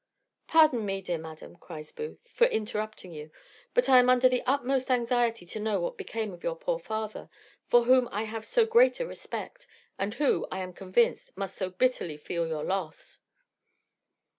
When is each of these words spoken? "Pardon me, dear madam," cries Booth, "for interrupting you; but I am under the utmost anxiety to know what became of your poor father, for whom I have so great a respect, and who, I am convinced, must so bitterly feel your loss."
"Pardon 0.47 0.83
me, 0.83 0.99
dear 0.99 1.19
madam," 1.19 1.57
cries 1.57 1.91
Booth, 1.91 2.27
"for 2.33 2.47
interrupting 2.47 3.11
you; 3.11 3.29
but 3.75 3.87
I 3.87 3.99
am 3.99 4.09
under 4.09 4.27
the 4.27 4.41
utmost 4.47 4.89
anxiety 4.89 5.45
to 5.45 5.59
know 5.59 5.79
what 5.79 5.95
became 5.95 6.33
of 6.33 6.43
your 6.43 6.55
poor 6.55 6.79
father, 6.79 7.29
for 7.67 7.83
whom 7.83 8.09
I 8.11 8.23
have 8.23 8.43
so 8.47 8.65
great 8.65 8.99
a 8.99 9.05
respect, 9.05 9.67
and 9.99 10.15
who, 10.15 10.47
I 10.51 10.57
am 10.61 10.73
convinced, 10.73 11.37
must 11.37 11.55
so 11.55 11.69
bitterly 11.69 12.17
feel 12.17 12.47
your 12.47 12.63
loss." 12.63 13.19